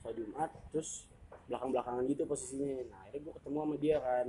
Sholat 0.00 0.16
Jumat 0.16 0.50
terus 0.72 1.08
belakang 1.44 1.70
belakangan 1.76 2.02
gitu 2.08 2.22
posisinya. 2.24 2.88
Nah 2.88 2.98
akhirnya 3.04 3.20
gue 3.28 3.34
ketemu 3.36 3.56
sama 3.60 3.76
dia 3.76 3.96
kan 4.00 4.26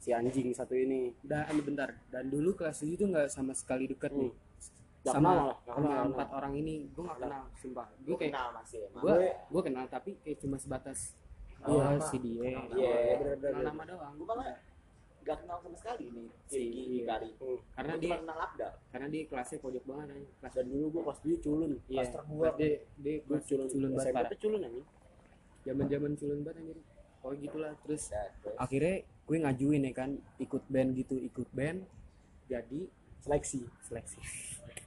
si 0.00 0.08
anjing 0.12 0.48
satu 0.52 0.74
ini. 0.76 1.12
Udah 1.24 1.48
ini 1.52 1.62
bentar. 1.64 1.88
Dan 2.12 2.28
dulu 2.28 2.56
kelas 2.56 2.84
7 2.84 3.00
tuh 3.00 3.08
nggak 3.08 3.28
sama 3.32 3.52
sekali 3.56 3.88
dekat 3.88 4.12
nih. 4.12 4.32
Gak 5.00 5.16
sama 5.16 5.32
kenal 5.32 5.48
gak 5.48 5.56
sama 5.64 5.80
kenal, 5.80 5.96
gak 5.96 6.08
empat 6.12 6.28
orang 6.36 6.52
ini. 6.60 6.74
Gue 6.92 7.02
nggak 7.08 7.18
kenal 7.24 7.42
sumpah. 7.56 7.86
Gue 8.04 8.16
kayak 8.20 8.32
kenal 8.36 8.48
masih 8.52 8.78
gue 8.92 9.14
gue 9.32 9.62
kenal 9.64 9.84
tapi 9.88 10.10
kayak 10.20 10.38
cuma 10.44 10.56
sebatas 10.60 11.16
Oh, 11.60 11.70
oh, 11.70 11.80
nama. 11.82 12.00
si 12.02 12.16
dia. 12.18 12.40
Nama. 12.50 12.72
iya. 12.72 12.92
Iya, 12.96 13.34
kenal 13.36 13.62
nama 13.66 13.82
doang. 13.84 14.12
Gue 14.16 14.26
malah 14.26 14.46
gak 15.20 15.36
kenal 15.38 15.56
sama 15.60 15.76
sekali 15.76 16.04
nih 16.08 16.26
si 16.46 16.60
Iya. 16.62 16.84
Gikari. 16.96 17.30
karena 17.70 17.92
Gue 17.92 18.00
dia 18.00 18.08
cuma 18.08 18.18
kenal 18.18 18.38
Abdal. 18.40 18.72
karena 18.88 19.06
dia 19.06 19.22
kelasnya 19.26 19.58
pojok 19.60 19.84
banget 19.84 20.06
aja 20.10 20.26
kelas 20.32 20.52
dan 20.54 20.66
dulu 20.66 20.86
gue 20.88 21.02
pas 21.04 21.18
dia 21.20 21.36
culun 21.38 21.70
iya. 21.70 21.80
Kelas 21.90 22.08
terbuang. 22.10 22.40
kelas 22.40 22.54
dia 22.56 22.70
dia 22.96 23.14
gue 23.14 23.26
kelas 23.28 23.44
culun 23.44 23.66
culun 23.68 23.90
banget 23.92 24.14
parah. 24.16 24.30
tuh 24.30 24.38
culun 24.40 24.60
anjing. 24.62 24.86
Zaman 25.60 25.84
zaman 25.86 26.12
culun 26.16 26.38
banget 26.40 26.56
anjir 26.58 26.78
oh 27.20 27.32
gitulah 27.36 27.72
terus 27.84 28.02
terus. 28.08 28.56
akhirnya 28.56 28.94
gue 29.04 29.36
ngajuin 29.38 29.82
ya 29.84 29.92
kan 29.92 30.10
ikut 30.38 30.62
band 30.66 30.88
gitu 30.96 31.14
ikut 31.20 31.48
band. 31.52 31.78
Jadi 32.48 32.80
seleksi. 33.20 33.60
Seleksi. 33.84 34.18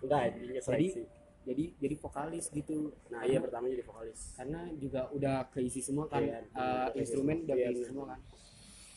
Enggak 0.02 0.22
Jadi- 0.34 0.60
seleksi 0.60 1.02
jadi 1.44 1.64
jadi 1.78 1.96
vokalis 1.98 2.46
gitu. 2.50 2.92
Nah 3.08 3.22
iya 3.24 3.38
pertama 3.38 3.68
jadi 3.68 3.84
vokalis. 3.84 4.34
Karena 4.34 4.60
juga 4.74 5.08
udah 5.10 5.36
keisi 5.50 5.80
semua 5.80 6.08
kan 6.08 6.20
Iya, 6.20 6.40
eh, 6.42 6.88
keisi 6.90 7.00
instrumen 7.04 7.38
udah 7.42 7.56
Iya, 7.56 7.66
keisi 7.68 7.84
semua 7.86 8.06
kan. 8.08 8.20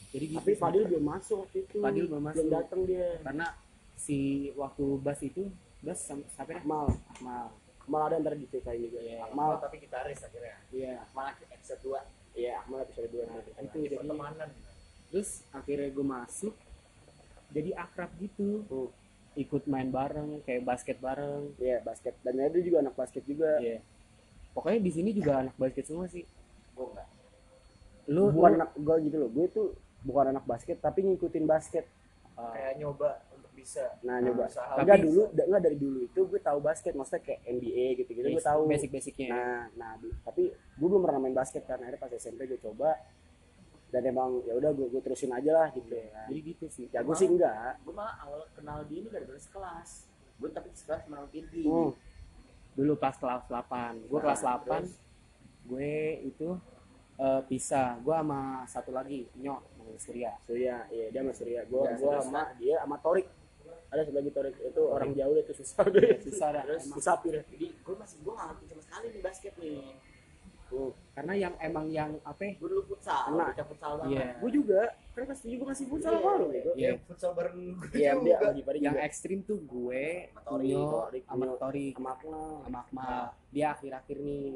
Jadi 0.07 0.25
gitu. 0.27 0.39
Tapi 0.39 0.53
Fadil 0.55 0.83
belum 0.87 1.05
masuk 1.05 1.37
waktu 1.43 1.59
itu. 1.61 1.77
Fadil 1.79 2.05
belum 2.07 2.23
masuk. 2.25 2.47
datang 2.49 2.81
dia. 2.83 3.09
Karena 3.21 3.47
si 3.95 4.19
waktu 4.53 4.85
bass 4.99 5.21
itu 5.21 5.43
bass 5.81 5.99
sam- 6.01 6.27
siapa 6.29 6.51
ya? 6.53 6.59
Akmal. 6.61 6.87
Mal 7.21 7.47
Akmal 7.79 8.03
ada 8.05 8.17
ntar 8.19 8.35
diceritain 8.35 8.81
juga. 8.81 8.99
Iya. 8.99 9.19
Akmal. 9.25 9.49
Oh, 9.49 9.59
tapi 9.59 9.77
gitaris 9.79 10.19
akhirnya. 10.21 10.57
iya. 10.71 10.95
Malah 11.13 11.35
episode 11.49 11.81
2. 11.83 12.01
iya 12.35 12.53
Akmal 12.61 12.83
episode 12.83 13.09
2 13.09 13.23
Nah, 13.23 13.35
nanti 13.35 13.59
itu 13.63 13.79
jadi 13.85 13.97
Pertemanan. 13.99 14.49
terus 15.07 15.31
akhirnya 15.51 15.89
gue 15.89 16.07
masuk 16.07 16.55
jadi 17.49 17.71
akrab 17.75 18.11
gitu. 18.17 18.63
Hmm. 18.67 18.91
Ikut 19.37 19.63
main 19.67 19.89
bareng 19.89 20.41
kayak 20.43 20.65
basket 20.65 20.97
bareng. 20.99 21.53
Iya 21.57 21.79
basket. 21.81 22.17
Dan 22.21 22.41
dia 22.41 22.63
juga 22.63 22.81
anak 22.81 22.95
basket 22.95 23.23
juga. 23.23 23.61
Iya. 23.61 23.85
Pokoknya 24.51 24.81
di 24.81 24.91
sini 24.91 25.11
juga 25.13 25.45
anak 25.45 25.55
basket 25.55 25.85
semua 25.85 26.09
sih. 26.09 26.25
Gue 26.73 26.87
enggak. 26.87 27.09
lu 28.07 28.31
bukan 28.31 28.51
lu- 28.51 28.59
anak 28.59 28.71
gue 28.73 28.97
gitu 29.05 29.17
loh. 29.19 29.29
Gue 29.29 29.47
tuh 29.47 29.67
bukan 30.03 30.31
anak 30.31 30.45
basket 30.45 30.79
tapi 30.79 31.05
ngikutin 31.05 31.45
basket. 31.45 31.85
Ah, 32.33 32.53
kayak 32.53 32.77
nyoba 32.77 33.17
untuk 33.31 33.49
bisa 33.53 33.97
nah 34.03 34.21
nyoba. 34.21 34.45
usaha. 34.45 34.77
enggak 34.77 35.01
dulu 35.01 35.23
enggak 35.31 35.63
dari 35.63 35.77
dulu 35.77 35.99
itu 36.03 36.21
gue 36.23 36.37
tahu 36.39 36.59
basket 36.61 36.93
maksudnya 36.93 37.25
kayak 37.25 37.41
NBA 37.47 37.87
gitu 37.97 38.11
gitu 38.13 38.27
gue 38.29 38.45
tahu. 38.45 38.69
basic 38.69 38.93
basicnya 38.93 39.33
nah 39.33 39.63
nah 39.73 39.91
di- 39.97 40.13
tapi 40.21 40.43
gue 40.53 40.87
belum 40.87 41.01
pernah 41.01 41.17
main 41.19 41.33
basket 41.33 41.65
kan. 41.65 41.77
Akhirnya 41.77 41.97
pas 41.97 42.13
SMP 42.13 42.45
gue 42.45 42.61
coba 42.61 42.97
dan 43.97 44.13
emang 44.13 44.45
ya 44.45 44.53
udah 44.53 44.77
gue, 44.77 44.93
gue 44.93 45.01
terusin 45.01 45.33
aja 45.33 45.57
lah 45.57 45.69
gitu 45.73 45.89
ya 45.89 46.29
jadi 46.29 46.41
gitu 46.53 46.65
sih. 46.69 46.85
Jago 46.93 47.17
sih 47.17 47.33
enggak. 47.33 47.81
gue 47.81 47.95
malah 47.97 48.13
awal 48.29 48.45
kenal 48.53 48.85
dia 48.85 49.01
ini 49.01 49.09
gara-gara 49.09 49.41
sekelas. 49.41 50.05
Gue 50.37 50.53
tapi 50.53 50.69
sekelas 50.77 51.09
sama 51.09 51.25
Firdi 51.33 51.65
hmm. 51.65 51.91
dulu 52.77 52.93
pas 53.01 53.17
kelas 53.17 53.49
8 53.49 54.05
gue 54.05 54.19
Nah, 54.21 54.25
kelas 54.29 54.41
8 54.45 54.69
terus? 54.69 54.93
gue 55.65 55.95
itu 56.29 56.49
eh, 57.17 57.41
pisah. 57.49 57.97
Gue 58.05 58.13
sama 58.13 58.69
satu 58.69 58.93
lagi 58.93 59.33
nyok 59.41 59.81
namanya 59.81 60.01
Surya. 60.05 60.33
Surya 60.45 60.77
iya 60.93 61.09
dia 61.09 61.21
sama 61.25 61.33
Surya. 61.33 61.61
Gue 61.65 61.81
Ya, 61.89 61.97
gue 61.97 62.13
sama 62.21 62.43
dia 62.61 62.77
sama 62.85 62.97
Torik. 63.01 63.27
Ada 63.89 64.01
satu 64.05 64.17
lagi 64.21 64.31
Torik. 64.37 64.55
Itu 64.61 64.83
orang 64.93 65.17
jauh 65.17 65.33
itu 65.41 65.53
susah. 65.57 65.89
Iya, 65.89 65.97
deh 65.97 66.21
susah 66.21 66.49
dah 66.53 66.63
Terus? 66.69 66.83
emang. 66.85 66.97
musafir 67.01 67.35
jadi 67.49 67.67
gue 67.73 67.95
masih 67.97 68.17
gue 68.21 68.33
nggak 68.37 68.47
ngerti 68.53 68.65
sama 68.69 68.83
sekali 68.85 69.07
nih 69.09 69.23
basket 69.25 69.55
nih 69.57 69.81
hmm. 70.69 70.91
karena 71.13 71.33
yang 71.35 71.55
emang 71.59 71.87
yang 71.89 72.11
apa 72.23 72.41
ya, 72.43 72.53
gue 72.57 72.69
dulu 72.69 72.83
futsal 72.91 73.23
Kena. 73.31 73.45
bocah 73.49 73.67
futsal 73.67 73.93
banget 73.99 74.13
Iya. 74.17 74.29
gue 74.43 74.51
juga 74.53 74.83
kan 75.17 75.23
pas 75.25 75.39
juga 75.41 75.65
masih 75.73 75.85
futsal 75.89 76.13
sama 76.17 76.31
lu 76.37 76.47
gitu 76.53 76.71
Iya. 76.77 76.91
ya 76.93 77.01
futsal 77.09 77.31
bareng 77.33 77.59
gue 77.73 77.89
iya 77.95 78.11
juga 78.13 78.25
dia 78.27 78.37
lagi 78.43 78.63
pada 78.63 78.77
yang 78.77 78.93
juga 78.93 79.03
ekstrim 79.05 79.39
tuh 79.43 79.59
gue 79.63 80.05
sama 80.35 80.59
Nyo. 80.61 80.83
Torik 81.57 81.95
sama 81.97 82.11
Akmal 82.13 82.49
sama 82.63 82.79
Akmal 82.85 83.23
dia 83.49 83.67
akhir-akhir 83.73 84.17
nih 84.21 84.47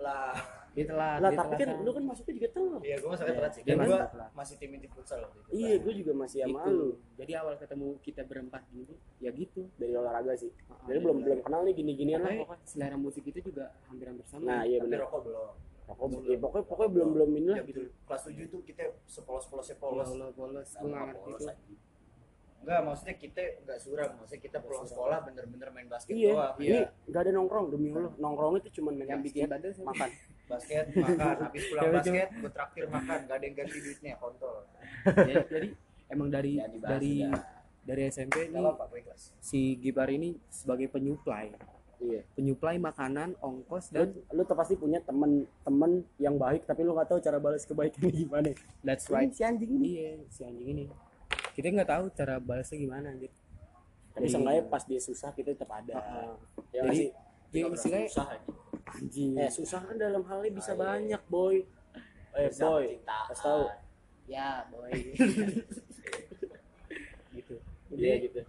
lah. 0.00 0.34
Dia 0.70 0.86
telat 0.86 1.18
lah 1.18 1.34
tapi 1.34 1.54
kan 1.58 1.82
lu 1.82 1.90
kan 1.90 2.04
masuknya 2.06 2.34
juga 2.38 2.48
telat 2.54 2.80
iya 2.86 2.96
gue 3.02 3.10
masuknya 3.10 3.34
telat 3.42 3.52
sih. 3.58 3.62
masuk 3.66 3.90
gue 3.90 3.98
masih 4.38 4.54
tim 4.62 4.70
inti 4.78 4.86
futsal 4.86 5.18
waktu 5.26 5.38
itu. 5.42 5.48
Iya 5.50 5.74
gue 5.82 5.92
juga 5.98 6.12
masih 6.14 6.38
sama 6.46 6.62
gitu. 6.62 6.70
lu. 6.70 6.88
Jadi 7.18 7.32
awal 7.34 7.54
ketemu 7.58 7.88
kita 8.06 8.22
berempat 8.22 8.62
gini 8.70 8.94
ya 9.18 9.30
gitu. 9.34 9.66
Dari 9.74 9.92
olahraga 9.98 10.32
sih. 10.38 10.50
Ah, 10.70 10.78
jadi 10.86 10.98
belum 11.02 11.26
belum 11.26 11.38
kenal 11.42 11.60
nih 11.66 11.74
gini-ginian 11.74 12.22
lah. 12.22 12.30
Makanya 12.30 12.42
pokoknya 12.46 12.66
selera 12.70 12.96
musik 13.02 13.24
itu 13.26 13.38
juga 13.42 13.74
hampir-hampir 13.90 14.26
sama. 14.30 14.46
Nah 14.46 14.62
iya 14.62 14.78
benar 14.78 15.10
rokok 15.10 15.20
belum. 15.26 15.54
Pokoknya, 15.90 16.18
ya, 16.22 16.38
pokoknya 16.38 16.64
pokoknya 16.70 16.90
belum 16.94 17.08
belum 17.18 17.30
ini 17.34 17.48
lah 17.50 17.66
gitu 17.66 17.82
kelas 18.06 18.22
7 18.30 18.46
itu 18.46 18.56
kita 18.62 18.82
sepolos-polosnya 19.10 19.76
polos. 19.82 20.06
Polos 20.06 20.30
polos 20.38 20.38
polos 20.38 20.68
gue 20.70 20.86
nggak 20.86 21.04
ngerti. 21.18 21.74
Enggak 22.60 22.80
maksudnya 22.84 23.16
kita 23.16 23.42
enggak 23.64 23.78
suram. 23.80 24.10
Maksudnya 24.20 24.42
kita 24.44 24.58
pulang 24.60 24.86
sekolah 24.86 25.18
bener-bener 25.24 25.68
main 25.72 25.88
basket 25.88 26.12
iya 26.12 26.32
doang. 26.36 26.54
ini 26.60 26.80
nggak 27.08 27.20
ada 27.24 27.30
nongkrong 27.32 27.66
demi 27.72 27.88
allah. 27.92 28.12
Nongkrong 28.20 28.54
itu 28.60 28.68
cuma 28.80 28.90
main 28.92 29.08
yang 29.08 29.22
bikin 29.24 29.48
siapa? 29.48 29.84
makan. 29.84 30.10
Basket 30.50 30.84
makan. 30.98 31.34
Habis 31.46 31.62
pulang 31.70 31.82
Cewek, 31.86 31.94
basket 31.94 32.28
gue 32.34 32.50
traktir 32.50 32.84
makan. 32.90 33.18
Gak 33.30 33.36
ada 33.38 33.44
yang 33.46 33.54
ganti 33.54 33.78
duitnya 33.78 34.12
kontol. 34.18 34.66
Jadi, 35.06 35.34
jadi 35.46 35.68
emang 36.10 36.28
dari 36.28 36.52
dibahas 36.58 36.90
dari 36.90 37.14
udah. 37.22 37.42
dari 37.86 38.02
SMP 38.10 38.36
gue 38.50 38.98
ikhlas. 38.98 39.22
si 39.38 39.78
Gibar 39.78 40.10
ini 40.10 40.34
sebagai 40.50 40.90
penyuplai. 40.90 41.54
Iya. 42.00 42.26
Penyuplai 42.34 42.82
makanan 42.82 43.38
ongkos 43.38 43.92
lu, 43.92 43.94
dan 43.94 44.08
lu 44.34 44.42
tuh 44.42 44.56
pasti 44.58 44.74
punya 44.74 44.98
temen-temen 45.04 46.02
yang 46.18 46.34
baik 46.34 46.66
tapi 46.66 46.82
lu 46.82 46.98
nggak 46.98 47.14
tahu 47.14 47.22
cara 47.22 47.38
balas 47.38 47.62
kebaikannya 47.62 48.10
gimana. 48.10 48.50
That's 48.82 49.06
Ini 49.06 49.14
right 49.14 49.30
si 49.30 49.42
anjing 49.46 49.70
ini. 49.70 49.86
Iya 49.86 50.12
si 50.34 50.42
anjing 50.42 50.68
ini 50.74 50.84
kita 51.52 51.66
nggak 51.70 51.88
tahu 51.88 52.04
cara 52.12 52.34
balasnya 52.38 52.78
gimana 52.78 53.06
anjir. 53.10 53.30
Tapi 54.10 54.26
Iya. 54.26 54.32
seenggaknya 54.32 54.62
pas 54.66 54.82
dia 54.84 55.00
susah 55.00 55.30
kita 55.32 55.50
tetap 55.52 55.70
ada. 55.70 55.94
Heeh. 55.94 56.34
ya 56.70 56.82
jadi 56.84 56.96
sih? 56.96 57.08
ya 57.50 57.62
Nggak 57.62 57.76
istilahnya 57.76 58.08
susah 58.08 58.26
aja 58.28 58.50
anjing. 58.90 59.30
Eh 59.34 59.50
susah 59.50 59.80
kan 59.82 59.96
dalam 59.96 60.22
hal 60.24 60.38
ini 60.40 60.50
bisa 60.52 60.70
Ah, 60.70 60.74
iya. 60.74 60.82
banyak 60.84 61.22
boy. 61.26 61.56
Eh 62.30 62.48
Bisa 62.48 62.62
boy 62.64 62.86
kasih 63.28 63.42
tahu. 63.42 63.64
Ya 64.26 64.48
boy. 64.68 64.92
Gitu. 67.30 67.54
Iya 67.90 68.14
jadi 68.16 68.22
gitu. 68.24 68.40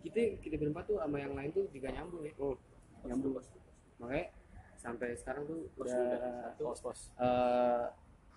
kita 0.00 0.18
kita 0.40 0.54
berempat 0.56 0.84
tuh 0.86 0.98
sama 0.98 1.18
yang 1.18 1.34
lain 1.34 1.50
tuh 1.50 1.66
juga 1.68 1.90
nyambung 1.90 2.22
ya. 2.22 2.32
Hmm. 2.34 2.56
nyambung. 3.04 3.32
Makanya 3.98 4.26
sampai 4.74 5.14
sekarang 5.14 5.42
tuh 5.44 5.66
Pos 5.74 5.86
udah 5.86 5.98
udah 5.98 6.32
satu. 6.44 6.62
pos 6.64 6.80
pos 6.82 7.00
eh, 7.16 7.84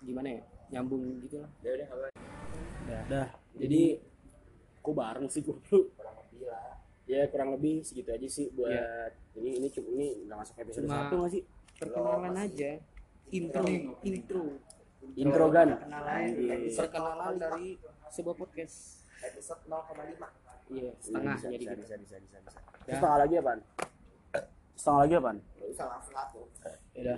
gimana 0.02 0.28
ya? 0.28 0.42
Nyambung 0.70 1.02
gitu 1.20 1.38
lah. 1.38 1.50
Ya 1.62 1.70
udah 1.74 1.86
apa? 1.88 2.06
Dah 3.08 3.28
jadi 3.54 3.82
kok 4.78 4.94
bareng 4.94 5.26
sih? 5.26 5.40
Gue 5.40 5.56
dulu 5.64 5.90
kurang 5.92 6.16
lebih 6.18 6.42
lah. 6.46 6.76
Ya 7.04 7.22
kurang 7.26 7.50
lebih 7.52 7.82
segitu 7.82 8.08
aja 8.08 8.28
sih 8.28 8.46
buat 8.50 8.70
Iya. 8.70 9.12
ini 9.34 9.50
ini 9.58 9.68
cuma 9.68 9.88
ini 9.90 10.06
nggak 10.24 10.38
masuk 10.38 10.54
episode 10.58 10.84
Cuma- 10.84 10.96
satu 11.02 11.14
nggak 11.18 11.32
sih? 11.32 11.42
Perkenalan 11.74 12.34
aja. 12.36 12.70
intro. 13.28 13.64
Intro. 14.02 14.44
Intro. 15.14 15.44
Gan. 15.50 15.68
perkenalan 16.70 17.34
dari 17.34 17.80
sebuah 18.08 18.36
podcast. 18.36 19.00
Episode 19.22 19.62
0,5 19.66 20.18
iya 20.68 20.90
setengah 20.98 21.34
bisa, 21.36 21.46
jadi 21.46 21.58
bisa, 21.58 21.70
gitu. 21.70 21.80
bisa, 21.80 21.94
bisa, 21.96 22.16
bisa, 22.18 22.36
bisa. 22.42 22.58
Ya. 22.82 22.92
setengah 22.92 23.18
lagi 23.18 23.34
apaan? 23.38 23.60
Setengah 24.74 25.00
lagi 25.00 25.14
apaan? 25.14 25.38
Langsung 25.62 26.12
satu 26.12 26.40
Ya, 26.92 27.14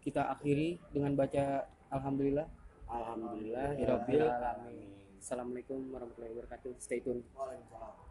kita 0.00 0.22
akhiri 0.30 0.78
dengan 0.90 1.12
baca 1.14 1.44
alhamdulillah. 1.90 2.46
Alhamdulillah. 2.86 3.68
Rabbil 3.76 4.22
alamin. 4.22 4.88
Assalamualaikum 5.24 5.88
warahmatullahi 5.88 6.36
wabarakatuh. 6.36 6.76
Stay 6.84 7.00
tune. 7.00 7.24
Waalaikumsalam 7.32 8.03